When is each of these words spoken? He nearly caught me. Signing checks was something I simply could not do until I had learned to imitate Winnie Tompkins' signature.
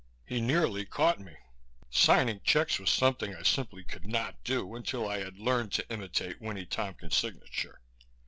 He 0.25 0.41
nearly 0.41 0.83
caught 0.83 1.19
me. 1.19 1.35
Signing 1.91 2.41
checks 2.43 2.79
was 2.79 2.89
something 2.89 3.35
I 3.35 3.43
simply 3.43 3.83
could 3.83 4.07
not 4.07 4.43
do 4.43 4.75
until 4.75 5.07
I 5.07 5.19
had 5.19 5.37
learned 5.37 5.71
to 5.73 5.87
imitate 5.91 6.41
Winnie 6.41 6.65
Tompkins' 6.65 7.15
signature. 7.15 7.79